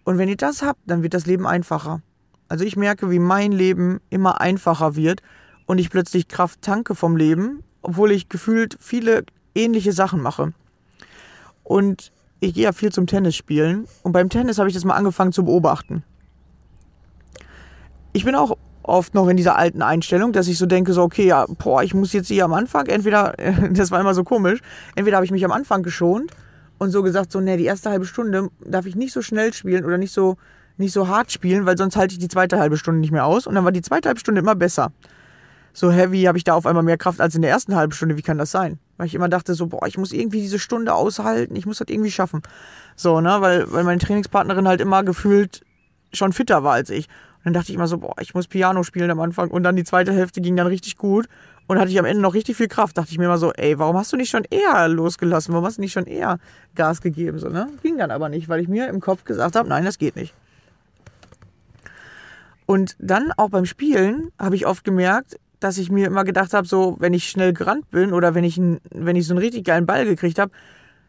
Und 0.05 0.17
wenn 0.17 0.29
ihr 0.29 0.37
das 0.37 0.63
habt, 0.63 0.79
dann 0.87 1.03
wird 1.03 1.13
das 1.13 1.27
Leben 1.27 1.45
einfacher. 1.45 2.03
Also 2.47 2.65
ich 2.65 2.77
merke, 2.77 3.11
wie 3.11 3.19
mein 3.19 3.51
Leben 3.51 4.01
immer 4.11 4.41
einfacher 4.41 4.95
wird 4.95 5.23
und 5.67 5.79
ich 5.79 5.91
plötzlich 5.91 6.29
Kraft 6.29 6.63
tanke 6.63 6.95
vom 6.95 7.17
Leben, 7.17 7.65
obwohl 7.83 8.13
ich 8.13 8.29
gefühlt 8.29 8.77
viele 8.81 9.25
ähnliche 9.57 9.91
Sachen 9.91 10.23
mache. 10.23 10.53
Und 11.65 12.13
ich 12.41 12.55
gehe 12.55 12.65
ja 12.65 12.73
viel 12.73 12.93
zum 12.93 13.07
Tennis 13.07 13.35
spielen. 13.35 13.87
Und 14.03 14.13
beim 14.13 14.29
Tennis 14.29 14.59
habe 14.59 14.69
ich 14.69 14.75
das 14.75 14.85
mal 14.85 14.95
angefangen 14.95 15.33
zu 15.33 15.45
beobachten. 15.45 16.05
Ich 18.13 18.25
bin 18.25 18.35
auch 18.35 18.57
oft 18.85 19.15
noch 19.15 19.29
in 19.29 19.37
dieser 19.37 19.57
alten 19.57 19.83
Einstellung, 19.83 20.33
dass 20.33 20.47
ich 20.47 20.59
so 20.59 20.67
denke, 20.67 20.93
so, 20.93 21.03
okay, 21.03 21.27
ja, 21.27 21.47
boah, 21.59 21.83
ich 21.83 21.95
muss 21.95 22.13
jetzt 22.13 22.29
hier 22.29 22.45
am 22.45 22.53
Anfang, 22.53 22.87
entweder, 22.87 23.35
das 23.73 23.91
war 23.91 24.01
immer 24.01 24.15
so 24.15 24.25
komisch, 24.25 24.61
entweder 24.95 25.17
habe 25.17 25.25
ich 25.25 25.33
mich 25.33 25.45
am 25.45 25.53
Anfang 25.53 25.83
geschont 25.83 26.31
und 26.79 26.91
so 26.91 27.03
gesagt, 27.03 27.33
so, 27.33 27.41
nee, 27.41 27.57
die 27.57 27.65
erste 27.65 27.91
halbe 27.91 28.05
Stunde 28.05 28.51
darf 28.65 28.87
ich 28.87 28.95
nicht 28.95 29.13
so 29.13 29.23
schnell 29.23 29.53
spielen 29.53 29.85
oder 29.85 29.99
nicht 29.99 30.13
so, 30.13 30.37
nicht 30.77 30.93
so 30.93 31.09
hart 31.09 31.33
spielen, 31.33 31.67
weil 31.67 31.79
sonst 31.79 31.97
halte 31.97 32.13
ich 32.13 32.19
die 32.19 32.29
zweite 32.29 32.59
halbe 32.59 32.77
Stunde 32.77 33.01
nicht 33.01 33.13
mehr 33.13 33.25
aus. 33.25 33.47
Und 33.47 33.55
dann 33.55 33.65
war 33.65 33.73
die 33.73 33.83
zweite 33.83 34.09
halbe 34.09 34.21
Stunde 34.21 34.41
immer 34.41 34.55
besser. 34.55 34.93
So 35.73 35.91
heavy 35.91 36.23
habe 36.25 36.37
ich 36.37 36.45
da 36.45 36.55
auf 36.55 36.67
einmal 36.67 36.83
mehr 36.83 36.99
Kraft 36.99 37.21
als 37.21 37.35
in 37.35 37.43
der 37.43 37.51
ersten 37.51 37.75
halben 37.75 37.93
Stunde. 37.93 38.17
Wie 38.17 38.23
kann 38.23 38.39
das 38.39 38.51
sein? 38.51 38.79
Weil 38.97 39.07
ich 39.07 39.15
immer 39.15 39.29
dachte 39.29 39.55
so, 39.55 39.67
boah, 39.67 39.87
ich 39.87 39.99
muss 39.99 40.13
irgendwie 40.13 40.41
diese 40.41 40.59
Stunde 40.59 40.95
aushalten, 40.95 41.57
ich 41.57 41.67
muss 41.67 41.79
das 41.79 41.89
irgendwie 41.89 42.11
schaffen. 42.11 42.43
So, 42.97 43.21
ne, 43.21 43.37
weil, 43.41 43.71
weil 43.73 43.85
meine 43.85 44.01
Trainingspartnerin 44.01 44.69
halt 44.69 44.81
immer 44.81 45.03
gefühlt 45.03 45.63
schon 46.13 46.33
fitter 46.33 46.63
war 46.63 46.75
als 46.75 46.91
ich. 46.91 47.09
Und 47.39 47.47
dann 47.47 47.53
dachte 47.55 47.73
ich 47.73 47.77
immer 47.77 47.89
so, 47.89 47.99
boah, 47.99 48.15
ich 48.21 48.35
muss 48.35 48.47
Piano 48.47 48.83
spielen 48.83 49.11
am 49.11 49.21
Anfang. 49.21 49.51
Und 49.51 49.65
dann 49.65 49.77
die 49.77 49.85
zweite 49.85 50.13
Hälfte 50.13 50.41
ging 50.41 50.57
dann 50.57 50.67
richtig 50.67 50.97
gut. 50.97 51.29
Und 51.67 51.79
hatte 51.79 51.91
ich 51.91 51.99
am 51.99 52.05
Ende 52.05 52.23
noch 52.23 52.35
richtig 52.35 52.57
viel 52.57 52.69
Kraft. 52.69 52.97
Dachte 52.97 53.11
ich 53.11 53.19
mir 53.19 53.25
immer 53.25 53.39
so, 53.39 53.53
ey, 53.53 53.79
warum 53.79 53.97
hast 53.97 54.13
du 54.13 54.17
nicht 54.17 54.31
schon 54.31 54.45
eher 54.51 54.87
losgelassen? 54.89 55.53
Warum 55.53 55.67
hast 55.67 55.79
du 55.79 55.83
nicht 55.83 55.93
schon 55.93 56.07
eher 56.07 56.39
Gas 56.75 57.01
gegeben? 57.01 57.39
So, 57.39 57.49
ne? 57.49 57.69
Ging 57.83 57.99
dann 57.99 58.11
aber 58.11 58.29
nicht, 58.29 58.49
weil 58.49 58.61
ich 58.61 58.69
mir 58.69 58.89
im 58.89 59.01
Kopf 59.01 59.25
gesagt 59.25 59.57
habe, 59.57 59.69
nein, 59.69 59.85
das 59.85 59.99
geht 59.99 60.17
nicht. 60.17 60.35
Und 62.67 62.97
dann 62.99 63.33
auch 63.37 63.51
beim 63.51 63.67
Spielen 63.67 64.31
habe 64.39 64.57
ich 64.57 64.67
oft 64.67 64.85
gemerkt, 64.85 65.39
dass 65.65 65.79
ich 65.79 65.91
mir 65.91 66.07
immer 66.07 66.25
gedacht 66.25 66.53
habe, 66.53 66.69
so, 66.69 66.97
wenn 66.99 67.15
ich 67.15 67.31
schnell 67.31 67.55
gerannt 67.55 67.91
bin 67.91 68.13
oder 68.13 68.35
wenn 68.35 68.45
ich, 68.45 68.59
wenn 68.59 69.17
ich 69.17 69.27
so 69.27 69.33
einen 69.33 69.39
richtig 69.39 69.65
geilen 69.65 69.87
Ball 69.87 70.05
gekriegt 70.05 70.39
habe, 70.39 70.53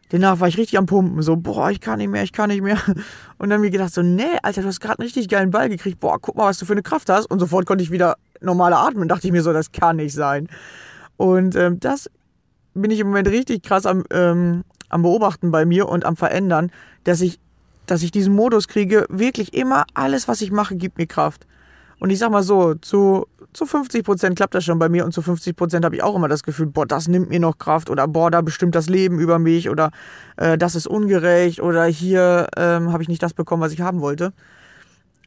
danach 0.08 0.40
war 0.40 0.48
ich 0.48 0.56
richtig 0.56 0.78
am 0.78 0.86
Pumpen. 0.86 1.20
So, 1.20 1.36
boah, 1.36 1.70
ich 1.70 1.80
kann 1.80 1.98
nicht 1.98 2.08
mehr, 2.08 2.22
ich 2.22 2.32
kann 2.32 2.48
nicht 2.48 2.62
mehr. 2.62 2.78
Und 3.38 3.50
dann 3.50 3.60
mir 3.60 3.70
gedacht, 3.70 3.92
so, 3.92 4.00
nee, 4.00 4.24
Alter, 4.42 4.62
du 4.62 4.68
hast 4.68 4.80
gerade 4.80 4.98
einen 4.98 5.04
richtig 5.04 5.28
geilen 5.28 5.50
Ball 5.50 5.68
gekriegt. 5.68 6.00
Boah, 6.00 6.18
guck 6.18 6.36
mal, 6.36 6.46
was 6.46 6.58
du 6.58 6.64
für 6.64 6.72
eine 6.72 6.82
Kraft 6.82 7.10
hast. 7.10 7.26
Und 7.26 7.38
sofort 7.38 7.66
konnte 7.66 7.84
ich 7.84 7.90
wieder 7.90 8.16
normaler 8.40 8.78
atmen. 8.78 9.08
Dachte 9.08 9.26
ich 9.26 9.32
mir 9.32 9.42
so, 9.42 9.52
das 9.52 9.72
kann 9.72 9.96
nicht 9.96 10.14
sein. 10.14 10.48
Und 11.18 11.54
ähm, 11.54 11.78
das 11.78 12.10
bin 12.72 12.90
ich 12.90 13.00
im 13.00 13.08
Moment 13.08 13.28
richtig 13.28 13.62
krass 13.62 13.84
am, 13.84 14.04
ähm, 14.10 14.64
am 14.88 15.02
Beobachten 15.02 15.50
bei 15.50 15.66
mir 15.66 15.86
und 15.86 16.06
am 16.06 16.16
Verändern, 16.16 16.70
dass 17.04 17.20
ich, 17.20 17.38
dass 17.84 18.02
ich 18.02 18.10
diesen 18.10 18.34
Modus 18.34 18.68
kriege, 18.68 19.04
wirklich 19.10 19.52
immer 19.52 19.84
alles, 19.92 20.28
was 20.28 20.40
ich 20.40 20.50
mache, 20.50 20.76
gibt 20.76 20.96
mir 20.96 21.06
Kraft. 21.06 21.46
Und 21.98 22.10
ich 22.10 22.18
sag 22.18 22.30
mal 22.30 22.42
so, 22.42 22.74
zu 22.74 23.26
zu 23.56 23.64
50 23.64 24.04
Prozent 24.04 24.36
klappt 24.36 24.54
das 24.54 24.64
schon 24.64 24.78
bei 24.78 24.90
mir 24.90 25.06
und 25.06 25.12
zu 25.12 25.22
50 25.22 25.56
Prozent 25.56 25.84
habe 25.84 25.96
ich 25.96 26.02
auch 26.02 26.14
immer 26.14 26.28
das 26.28 26.42
Gefühl, 26.42 26.66
boah, 26.66 26.84
das 26.84 27.08
nimmt 27.08 27.30
mir 27.30 27.40
noch 27.40 27.56
Kraft 27.56 27.88
oder 27.88 28.06
boah, 28.06 28.30
da 28.30 28.42
bestimmt 28.42 28.74
das 28.74 28.88
Leben 28.90 29.18
über 29.18 29.38
mich 29.38 29.70
oder 29.70 29.90
äh, 30.36 30.58
das 30.58 30.74
ist 30.74 30.86
ungerecht 30.86 31.60
oder 31.60 31.86
hier 31.86 32.48
ähm, 32.56 32.92
habe 32.92 33.02
ich 33.02 33.08
nicht 33.08 33.22
das 33.22 33.32
bekommen, 33.32 33.62
was 33.62 33.72
ich 33.72 33.80
haben 33.80 34.02
wollte. 34.02 34.34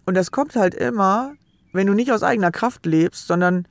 Und 0.05 0.13
das 0.13 0.29
kommt 0.29 0.55
halt 0.55 0.75
immer, 0.75 1.33
wenn 1.73 1.87
du 1.87 1.93
nicht 1.93 2.11
aus 2.11 2.21
eigener 2.21 2.51
Kraft 2.51 2.85
lebst, 2.85 3.25
sondern 3.25 3.67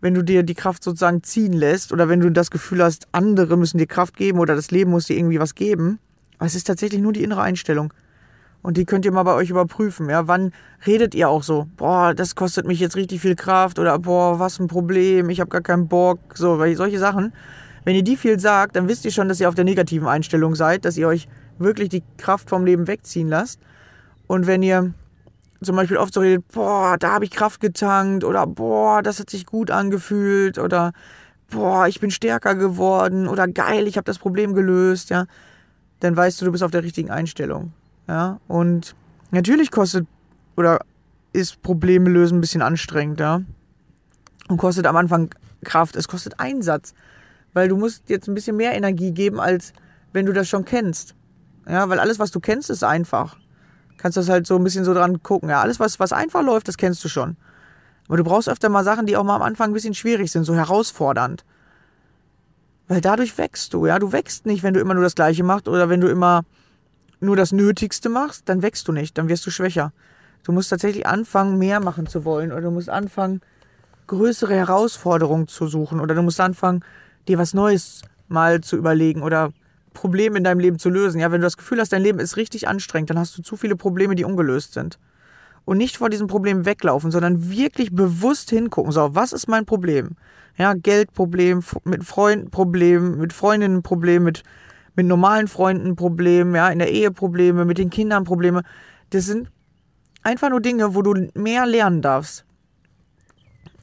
wenn 0.00 0.14
du 0.14 0.22
dir 0.22 0.42
die 0.42 0.54
Kraft 0.54 0.82
sozusagen 0.82 1.22
ziehen 1.22 1.52
lässt 1.52 1.92
oder 1.92 2.08
wenn 2.08 2.18
du 2.18 2.30
das 2.30 2.50
Gefühl 2.50 2.82
hast, 2.82 3.06
andere 3.12 3.56
müssen 3.56 3.78
dir 3.78 3.86
Kraft 3.86 4.16
geben 4.16 4.40
oder 4.40 4.56
das 4.56 4.72
Leben 4.72 4.90
muss 4.90 5.06
dir 5.06 5.16
irgendwie 5.16 5.40
was 5.40 5.54
geben. 5.54 6.00
Aber 6.38 6.46
es 6.46 6.56
ist 6.56 6.66
tatsächlich 6.66 7.00
nur 7.00 7.12
die 7.12 7.22
innere 7.22 7.42
Einstellung. 7.42 7.92
Und 8.64 8.78
die 8.78 8.86
könnt 8.86 9.04
ihr 9.04 9.12
mal 9.12 9.24
bei 9.24 9.34
euch 9.34 9.50
überprüfen. 9.50 10.08
Ja, 10.08 10.26
wann 10.26 10.50
redet 10.86 11.14
ihr 11.14 11.28
auch 11.28 11.42
so? 11.42 11.66
Boah, 11.76 12.14
das 12.14 12.34
kostet 12.34 12.66
mich 12.66 12.80
jetzt 12.80 12.96
richtig 12.96 13.20
viel 13.20 13.36
Kraft 13.36 13.78
oder 13.78 13.98
boah, 13.98 14.38
was 14.38 14.58
ein 14.58 14.68
Problem, 14.68 15.28
ich 15.28 15.40
habe 15.40 15.50
gar 15.50 15.60
keinen 15.60 15.86
Bock. 15.86 16.18
So, 16.32 16.56
solche 16.74 16.98
Sachen. 16.98 17.34
Wenn 17.84 17.94
ihr 17.94 18.02
die 18.02 18.16
viel 18.16 18.40
sagt, 18.40 18.76
dann 18.76 18.88
wisst 18.88 19.04
ihr 19.04 19.10
schon, 19.10 19.28
dass 19.28 19.38
ihr 19.38 19.50
auf 19.50 19.54
der 19.54 19.66
negativen 19.66 20.08
Einstellung 20.08 20.54
seid, 20.54 20.86
dass 20.86 20.96
ihr 20.96 21.06
euch 21.06 21.28
wirklich 21.58 21.90
die 21.90 22.02
Kraft 22.16 22.48
vom 22.48 22.64
Leben 22.64 22.86
wegziehen 22.88 23.28
lasst. 23.28 23.60
Und 24.28 24.46
wenn 24.46 24.62
ihr 24.62 24.94
zum 25.62 25.76
Beispiel 25.76 25.98
oft 25.98 26.14
so 26.14 26.20
redet, 26.20 26.48
boah, 26.48 26.96
da 26.98 27.12
habe 27.12 27.26
ich 27.26 27.32
Kraft 27.32 27.60
getankt 27.60 28.24
oder 28.24 28.46
boah, 28.46 29.02
das 29.02 29.20
hat 29.20 29.28
sich 29.28 29.44
gut 29.44 29.70
angefühlt 29.70 30.56
oder 30.58 30.94
boah, 31.50 31.86
ich 31.86 32.00
bin 32.00 32.10
stärker 32.10 32.54
geworden 32.54 33.28
oder 33.28 33.46
geil, 33.46 33.86
ich 33.86 33.98
habe 33.98 34.06
das 34.06 34.18
Problem 34.18 34.54
gelöst, 34.54 35.10
ja, 35.10 35.26
dann 36.00 36.16
weißt 36.16 36.40
du, 36.40 36.46
du 36.46 36.52
bist 36.52 36.64
auf 36.64 36.70
der 36.70 36.82
richtigen 36.82 37.10
Einstellung. 37.10 37.74
Ja, 38.08 38.40
und 38.48 38.94
natürlich 39.30 39.70
kostet 39.70 40.06
oder 40.56 40.80
ist 41.32 41.62
Probleme 41.62 42.10
lösen 42.10 42.38
ein 42.38 42.40
bisschen 42.40 42.62
anstrengend, 42.62 43.20
ja. 43.20 43.42
Und 44.48 44.56
kostet 44.58 44.86
am 44.86 44.96
Anfang 44.96 45.30
Kraft, 45.64 45.96
es 45.96 46.08
kostet 46.08 46.38
Einsatz. 46.38 46.94
Weil 47.54 47.68
du 47.68 47.76
musst 47.76 48.08
jetzt 48.10 48.28
ein 48.28 48.34
bisschen 48.34 48.56
mehr 48.56 48.74
Energie 48.74 49.12
geben, 49.12 49.40
als 49.40 49.72
wenn 50.12 50.26
du 50.26 50.32
das 50.32 50.48
schon 50.48 50.64
kennst. 50.64 51.14
Ja, 51.68 51.88
weil 51.88 51.98
alles, 51.98 52.18
was 52.18 52.30
du 52.30 52.40
kennst, 52.40 52.68
ist 52.68 52.84
einfach. 52.84 53.36
Kannst 53.96 54.16
das 54.16 54.28
halt 54.28 54.46
so 54.46 54.56
ein 54.56 54.64
bisschen 54.64 54.84
so 54.84 54.92
dran 54.92 55.22
gucken. 55.22 55.48
Ja, 55.48 55.60
alles, 55.60 55.80
was, 55.80 55.98
was 55.98 56.12
einfach 56.12 56.42
läuft, 56.42 56.68
das 56.68 56.76
kennst 56.76 57.02
du 57.04 57.08
schon. 57.08 57.36
Aber 58.06 58.16
du 58.16 58.24
brauchst 58.24 58.48
öfter 58.48 58.68
mal 58.68 58.84
Sachen, 58.84 59.06
die 59.06 59.16
auch 59.16 59.24
mal 59.24 59.36
am 59.36 59.42
Anfang 59.42 59.70
ein 59.70 59.72
bisschen 59.72 59.94
schwierig 59.94 60.30
sind, 60.30 60.44
so 60.44 60.54
herausfordernd. 60.54 61.44
Weil 62.86 63.00
dadurch 63.00 63.38
wächst 63.38 63.72
du, 63.72 63.86
ja. 63.86 63.98
Du 63.98 64.12
wächst 64.12 64.46
nicht, 64.46 64.62
wenn 64.62 64.74
du 64.74 64.80
immer 64.80 64.94
nur 64.94 65.04
das 65.04 65.14
Gleiche 65.14 65.42
machst 65.42 65.68
oder 65.68 65.88
wenn 65.88 66.00
du 66.00 66.08
immer 66.08 66.44
nur 67.24 67.36
das 67.36 67.52
Nötigste 67.52 68.08
machst, 68.08 68.48
dann 68.48 68.62
wächst 68.62 68.86
du 68.88 68.92
nicht, 68.92 69.18
dann 69.18 69.28
wirst 69.28 69.46
du 69.46 69.50
schwächer. 69.50 69.92
Du 70.44 70.52
musst 70.52 70.70
tatsächlich 70.70 71.06
anfangen, 71.06 71.58
mehr 71.58 71.80
machen 71.80 72.06
zu 72.06 72.24
wollen 72.24 72.52
oder 72.52 72.62
du 72.62 72.70
musst 72.70 72.90
anfangen, 72.90 73.40
größere 74.06 74.54
Herausforderungen 74.54 75.48
zu 75.48 75.66
suchen 75.66 76.00
oder 76.00 76.14
du 76.14 76.22
musst 76.22 76.40
anfangen, 76.40 76.84
dir 77.28 77.38
was 77.38 77.54
Neues 77.54 78.02
mal 78.28 78.60
zu 78.60 78.76
überlegen 78.76 79.22
oder 79.22 79.52
Probleme 79.94 80.36
in 80.36 80.44
deinem 80.44 80.58
Leben 80.58 80.78
zu 80.78 80.90
lösen. 80.90 81.20
Ja, 81.20 81.32
wenn 81.32 81.40
du 81.40 81.46
das 81.46 81.56
Gefühl 81.56 81.80
hast, 81.80 81.92
dein 81.92 82.02
Leben 82.02 82.18
ist 82.18 82.36
richtig 82.36 82.68
anstrengend, 82.68 83.10
dann 83.10 83.18
hast 83.18 83.38
du 83.38 83.42
zu 83.42 83.56
viele 83.56 83.76
Probleme, 83.76 84.14
die 84.14 84.24
ungelöst 84.24 84.74
sind. 84.74 84.98
Und 85.64 85.78
nicht 85.78 85.96
vor 85.96 86.10
diesem 86.10 86.26
Problem 86.26 86.66
weglaufen, 86.66 87.10
sondern 87.10 87.48
wirklich 87.50 87.94
bewusst 87.94 88.50
hingucken. 88.50 88.92
So, 88.92 89.14
was 89.14 89.32
ist 89.32 89.48
mein 89.48 89.64
Problem? 89.64 90.10
Ja, 90.58 90.74
Geldproblem, 90.74 91.62
mit 91.84 92.04
Freunden 92.04 92.50
Problem, 92.50 93.16
mit 93.18 93.32
Freundinnen 93.32 93.82
Problem, 93.82 94.24
mit, 94.24 94.42
mit 94.94 95.06
normalen 95.06 95.48
Freunden 95.48 95.96
Problem, 95.96 96.54
ja, 96.54 96.68
in 96.68 96.78
der 96.78 96.92
Ehe 96.92 97.10
Probleme, 97.10 97.64
mit 97.64 97.78
den 97.78 97.90
Kindern 97.90 98.24
Probleme. 98.24 98.62
Das 99.10 99.26
sind 99.26 99.50
einfach 100.22 100.50
nur 100.50 100.60
Dinge, 100.60 100.94
wo 100.94 101.02
du 101.02 101.28
mehr 101.34 101.66
lernen 101.66 102.02
darfst. 102.02 102.44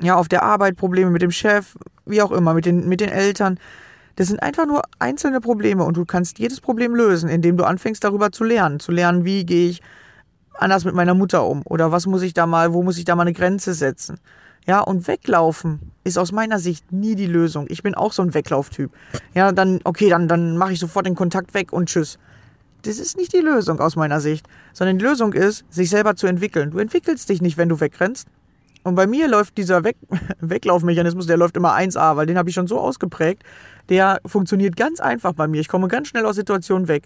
Ja, 0.02 0.16
auf 0.16 0.28
der 0.28 0.44
Arbeit 0.44 0.78
Probleme 0.78 1.12
mit 1.12 1.22
dem 1.22 1.32
Chef, 1.32 1.78
wie 2.06 2.22
auch 2.22 2.32
immer, 2.32 2.54
mit 2.54 2.66
den, 2.66 2.88
mit 2.88 3.02
den 3.02 3.10
Eltern. 3.10 3.60
Das 4.16 4.28
sind 4.28 4.42
einfach 4.42 4.66
nur 4.66 4.82
einzelne 5.00 5.42
Probleme 5.42 5.84
und 5.84 5.96
du 5.96 6.06
kannst 6.06 6.40
jedes 6.40 6.60
Problem 6.60 6.96
lösen, 6.96 7.30
indem 7.30 7.58
du 7.58 7.64
anfängst 7.64 8.04
darüber 8.04 8.32
zu 8.32 8.44
lernen. 8.44 8.80
Zu 8.80 8.92
lernen, 8.92 9.26
wie 9.26 9.46
gehe 9.46 9.70
ich 9.70 9.82
anders 10.54 10.86
mit 10.86 10.96
meiner 10.96 11.14
Mutter 11.14 11.46
um 11.46 11.62
oder 11.66 11.92
was 11.92 12.06
muss 12.06 12.22
ich 12.22 12.34
da 12.34 12.46
mal, 12.46 12.74
wo 12.74 12.84
muss 12.84 12.98
ich 12.98 13.06
da 13.06 13.16
mal 13.16 13.24
eine 13.24 13.34
Grenze 13.34 13.74
setzen. 13.74 14.20
Ja, 14.68 14.82
und 14.82 15.08
weglaufen 15.08 15.92
ist 16.04 16.18
aus 16.18 16.32
meiner 16.32 16.60
Sicht 16.60 16.92
nie 16.92 17.16
die 17.16 17.26
Lösung. 17.26 17.66
Ich 17.70 17.84
bin 17.84 17.96
auch 17.96 18.14
so 18.14 18.22
ein 18.22 18.34
Weglauftyp. 18.34 18.92
Ja, 19.34 19.52
dann, 19.52 19.80
okay, 19.84 20.10
dann, 20.10 20.28
dann 20.28 20.58
mache 20.58 20.74
ich 20.74 20.80
sofort 20.80 21.06
den 21.06 21.16
Kontakt 21.16 21.54
weg 21.54 21.74
und 21.74 21.90
tschüss. 21.90 22.20
Das 22.84 22.98
ist 22.98 23.18
nicht 23.18 23.34
die 23.34 23.40
Lösung 23.40 23.80
aus 23.80 23.96
meiner 23.96 24.20
Sicht, 24.20 24.48
sondern 24.74 24.98
die 24.98 25.06
Lösung 25.06 25.34
ist, 25.34 25.66
sich 25.70 25.90
selber 25.90 26.16
zu 26.16 26.28
entwickeln. 26.28 26.72
Du 26.72 26.80
entwickelst 26.80 27.30
dich 27.30 27.42
nicht, 27.42 27.58
wenn 27.58 27.70
du 27.70 27.80
wegrennst. 27.80 28.28
Und 28.84 28.96
bei 28.96 29.06
mir 29.06 29.28
läuft 29.28 29.58
dieser 29.58 29.84
Weg 29.84 29.98
Weglaufmechanismus, 30.40 31.28
der 31.28 31.38
läuft 31.38 31.58
immer 31.58 31.76
1A, 31.76 32.16
weil 32.16 32.26
den 32.26 32.38
habe 32.38 32.50
ich 32.50 32.56
schon 32.56 32.68
so 32.68 32.80
ausgeprägt. 32.80 33.44
Der 33.90 34.20
funktioniert 34.26 34.76
ganz 34.76 35.00
einfach 35.00 35.34
bei 35.34 35.48
mir. 35.48 35.62
Ich 35.62 35.68
komme 35.68 35.88
ganz 35.88 36.08
schnell 36.08 36.26
aus 36.26 36.36
Situationen 36.36 36.88
weg. 36.88 37.04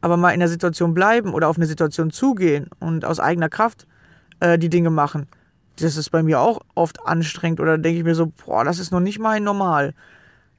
Aber 0.00 0.16
mal 0.16 0.30
in 0.30 0.40
der 0.40 0.48
Situation 0.48 0.94
bleiben 0.94 1.34
oder 1.34 1.48
auf 1.48 1.56
eine 1.56 1.66
Situation 1.66 2.10
zugehen 2.10 2.68
und 2.78 3.04
aus 3.04 3.20
eigener 3.20 3.50
Kraft 3.50 3.86
äh, 4.40 4.58
die 4.58 4.70
Dinge 4.70 4.88
machen, 4.88 5.26
das 5.82 5.96
ist 5.96 6.10
bei 6.10 6.22
mir 6.22 6.40
auch 6.40 6.60
oft 6.74 7.06
anstrengend. 7.06 7.60
Oder 7.60 7.78
denke 7.78 7.98
ich 7.98 8.04
mir 8.04 8.14
so, 8.14 8.26
boah, 8.26 8.64
das 8.64 8.78
ist 8.78 8.92
noch 8.92 9.00
nicht 9.00 9.18
mein 9.18 9.44
Normal. 9.44 9.94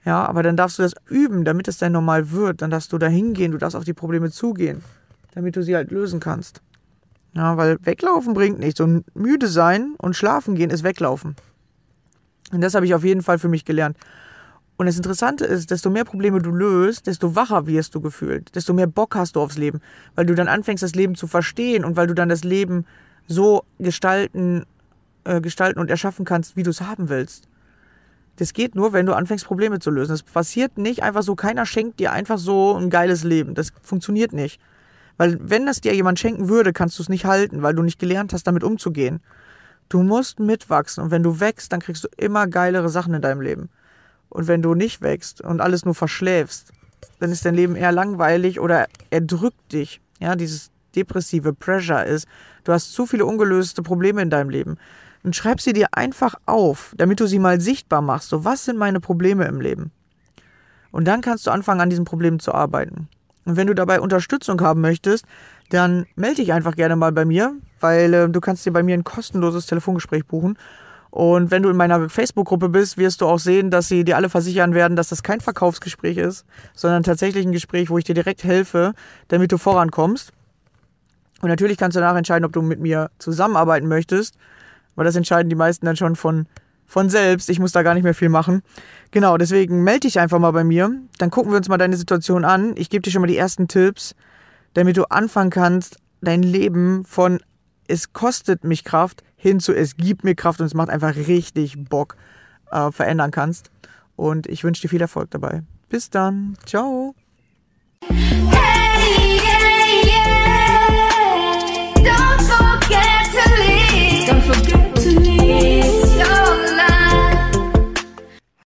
Ja, 0.04 0.26
aber 0.26 0.44
dann 0.44 0.58
darfst 0.58 0.80
du 0.80 0.84
das 0.84 0.94
üben, 1.08 1.46
damit 1.46 1.68
es 1.68 1.78
dein 1.78 1.92
Normal 1.92 2.32
wird. 2.32 2.62
Dann 2.62 2.72
darfst 2.72 2.92
du 2.92 2.98
da 2.98 3.08
hingehen, 3.08 3.52
du 3.52 3.58
darfst 3.58 3.76
auf 3.76 3.84
die 3.84 3.94
Probleme 3.94 4.32
zugehen, 4.32 4.84
damit 5.34 5.56
du 5.56 5.64
sie 5.64 5.76
halt 5.76 5.92
lösen 5.92 6.20
kannst. 6.20 6.62
Ja, 7.34 7.56
weil 7.56 7.78
weglaufen 7.84 8.34
bringt 8.34 8.60
nichts. 8.60 8.80
Und 8.80 9.04
müde 9.16 9.48
sein 9.48 9.96
und 9.98 10.16
schlafen 10.16 10.56
gehen 10.56 10.70
ist 10.70 10.84
weglaufen. 10.84 11.36
Und 12.52 12.62
das 12.62 12.76
habe 12.76 12.86
ich 12.86 12.94
auf 12.94 13.04
jeden 13.04 13.22
Fall 13.22 13.40
für 13.40 13.48
mich 13.48 13.64
gelernt. 13.64 13.96
Und 14.82 14.88
das 14.88 14.98
Interessante 14.98 15.46
ist, 15.46 15.70
desto 15.70 15.92
mehr 15.92 16.06
Probleme 16.06 16.42
du 16.42 16.50
löst, 16.50 17.06
desto 17.06 17.36
wacher 17.36 17.68
wirst 17.68 17.94
du 17.94 18.02
gefühlt, 18.02 18.56
desto 18.56 18.74
mehr 18.74 18.88
Bock 18.88 19.16
hast 19.16 19.36
du 19.36 19.40
aufs 19.40 19.58
Leben, 19.58 19.80
weil 20.16 20.26
du 20.26 20.34
dann 20.34 20.48
anfängst, 20.48 20.82
das 20.82 20.96
Leben 20.96 21.14
zu 21.14 21.28
verstehen 21.28 21.86
und 21.86 21.98
weil 21.98 22.08
du 22.08 22.16
dann 22.16 22.30
das 22.30 22.44
Leben 22.44 22.86
so 23.28 23.64
gestalten, 23.78 24.66
äh, 25.24 25.42
gestalten 25.42 25.80
und 25.80 25.90
erschaffen 25.90 26.26
kannst, 26.26 26.56
wie 26.56 26.64
du 26.64 26.70
es 26.70 26.82
haben 26.82 27.10
willst. 27.10 27.48
Das 28.38 28.54
geht 28.54 28.76
nur, 28.76 28.94
wenn 28.94 29.06
du 29.06 29.14
anfängst, 29.14 29.46
Probleme 29.46 29.80
zu 29.80 29.92
lösen. 29.92 30.12
Das 30.12 30.24
passiert 30.24 30.78
nicht 30.78 31.04
einfach 31.04 31.22
so, 31.22 31.36
keiner 31.36 31.66
schenkt 31.66 32.00
dir 32.00 32.12
einfach 32.12 32.38
so 32.38 32.76
ein 32.76 32.90
geiles 32.90 33.24
Leben. 33.24 33.54
Das 33.54 33.72
funktioniert 33.84 34.34
nicht. 34.34 34.60
Weil 35.18 35.38
wenn 35.40 35.66
das 35.66 35.82
dir 35.82 35.94
jemand 35.94 36.20
schenken 36.20 36.50
würde, 36.50 36.74
kannst 36.74 36.98
du 36.98 37.04
es 37.04 37.10
nicht 37.10 37.26
halten, 37.26 37.62
weil 37.62 37.76
du 37.76 37.84
nicht 37.84 38.00
gelernt 38.00 38.34
hast, 38.34 38.48
damit 38.48 38.64
umzugehen. 38.64 39.20
Du 39.90 40.02
musst 40.02 40.40
mitwachsen 40.40 41.04
und 41.04 41.12
wenn 41.12 41.22
du 41.22 41.40
wächst, 41.40 41.72
dann 41.74 41.82
kriegst 41.82 42.04
du 42.04 42.08
immer 42.18 42.48
geilere 42.48 42.90
Sachen 42.90 43.14
in 43.14 43.22
deinem 43.22 43.42
Leben. 43.42 43.70
Und 44.30 44.48
wenn 44.48 44.62
du 44.62 44.74
nicht 44.74 45.02
wächst 45.02 45.42
und 45.42 45.60
alles 45.60 45.84
nur 45.86 45.94
verschläfst, 45.94 46.72
dann 47.20 47.32
ist 47.32 47.46
dein 47.46 47.56
Leben 47.56 47.76
eher 47.76 47.92
langweilig 47.92 48.60
oder 48.60 48.88
erdrückt 49.10 49.74
dich. 49.74 50.02
Ja, 50.20 50.36
dieses 50.36 50.72
depressive 50.96 51.54
Pressure 51.54 52.06
ist, 52.06 52.28
du 52.64 52.72
hast 52.72 52.94
zu 52.94 53.06
viele 53.06 53.26
ungelöste 53.26 53.84
Probleme 53.84 54.22
in 54.22 54.30
deinem 54.30 54.50
Leben. 54.50 54.78
Und 55.24 55.36
schreib 55.36 55.62
sie 55.62 55.74
dir 55.74 55.88
einfach 55.92 56.36
auf, 56.46 56.94
damit 56.98 57.20
du 57.20 57.28
sie 57.28 57.40
mal 57.40 57.62
sichtbar 57.62 58.02
machst. 58.02 58.30
So, 58.30 58.44
was 58.44 58.66
sind 58.66 58.78
meine 58.78 59.00
Probleme 59.00 59.46
im 59.46 59.62
Leben? 59.62 59.92
Und 60.92 61.06
dann 61.06 61.22
kannst 61.22 61.48
du 61.48 61.52
anfangen, 61.52 61.82
an 61.82 61.90
diesen 61.90 62.06
Problemen 62.06 62.40
zu 62.40 62.54
arbeiten. 62.54 63.08
Und 63.46 63.56
wenn 63.56 63.68
du 63.68 63.74
dabei 63.74 64.02
Unterstützung 64.02 64.62
haben 64.62 64.82
möchtest, 64.82 65.26
dann 65.70 66.06
melde 66.16 66.38
dich 66.38 66.54
einfach 66.54 66.76
gerne 66.76 66.96
mal 66.96 67.12
bei 67.12 67.26
mir, 67.26 67.54
weil 67.80 68.14
äh, 68.14 68.30
du 68.30 68.42
kannst 68.42 68.66
dir 68.66 68.74
bei 68.74 68.84
mir 68.84 68.94
ein 68.94 69.04
kostenloses 69.04 69.66
Telefongespräch 69.66 70.26
buchen. 70.26 70.58
Und 71.10 71.52
wenn 71.52 71.64
du 71.64 71.70
in 71.70 71.76
meiner 71.76 72.10
Facebook-Gruppe 72.10 72.70
bist, 72.70 72.98
wirst 72.98 73.22
du 73.22 73.28
auch 73.28 73.40
sehen, 73.40 73.70
dass 73.70 73.88
sie 73.88 74.04
dir 74.06 74.16
alle 74.16 74.30
versichern 74.30 74.74
werden, 74.74 74.96
dass 74.96 75.10
das 75.10 75.24
kein 75.24 75.42
Verkaufsgespräch 75.42 76.18
ist, 76.18 76.46
sondern 76.74 77.04
tatsächlich 77.04 77.46
ein 77.46 77.52
Gespräch, 77.52 77.90
wo 77.90 77.98
ich 77.98 78.06
dir 78.06 78.16
direkt 78.16 78.44
helfe, 78.44 78.94
damit 79.28 79.52
du 79.52 79.58
vorankommst. 79.58 80.32
Und 81.42 81.50
natürlich 81.50 81.78
kannst 81.78 81.98
du 81.98 82.00
danach 82.00 82.16
entscheiden, 82.16 82.46
ob 82.46 82.54
du 82.54 82.62
mit 82.62 82.80
mir 82.80 83.10
zusammenarbeiten 83.18 83.88
möchtest, 83.88 84.36
weil 84.96 85.06
das 85.06 85.16
entscheiden 85.16 85.50
die 85.50 85.56
meisten 85.56 85.86
dann 85.86 85.96
schon 85.96 86.16
von, 86.16 86.48
von 86.86 87.10
selbst. 87.10 87.50
Ich 87.50 87.60
muss 87.60 87.72
da 87.72 87.84
gar 87.84 87.94
nicht 87.94 88.04
mehr 88.04 88.14
viel 88.14 88.30
machen. 88.30 88.62
Genau, 89.12 89.38
deswegen 89.38 89.84
melde 89.84 90.02
dich 90.02 90.20
einfach 90.20 90.40
mal 90.40 90.52
bei 90.52 90.64
mir. 90.64 90.92
Dann 91.18 91.32
gucken 91.32 91.52
wir 91.52 91.58
uns 91.58 91.70
mal 91.70 91.78
deine 91.78 91.98
Situation 91.98 92.46
an. 92.46 92.74
Ich 92.76 92.90
gebe 92.90 93.02
dir 93.02 93.12
schon 93.12 93.22
mal 93.22 93.28
die 93.28 93.38
ersten 93.38 93.68
Tipps, 93.68 94.16
damit 94.74 94.98
du 94.98 95.06
anfangen 95.06 95.50
kannst, 95.50 95.98
dein 96.22 96.44
Leben 96.44 97.06
von 97.06 97.40
es 97.88 98.14
kostet 98.14 98.64
mich 98.64 98.84
Kraft 98.86 99.24
hin 99.36 99.60
zu 99.60 99.74
es 99.74 99.98
gibt 99.98 100.24
mir 100.24 100.36
Kraft 100.36 100.62
und 100.62 100.68
es 100.68 100.74
macht 100.74 100.90
einfach 100.90 101.16
richtig 101.16 101.84
Bock 101.90 102.16
äh, 102.72 102.92
verändern 102.92 103.32
kannst. 103.32 103.72
Und 104.16 104.48
ich 104.48 104.64
wünsche 104.64 104.82
dir 104.82 104.90
viel 104.90 105.02
Erfolg 105.02 105.32
dabei. 105.32 105.64
Bis 105.90 106.10
dann. 106.10 106.56
Ciao. 106.66 107.16